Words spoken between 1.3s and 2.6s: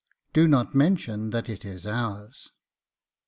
IT IS OURS.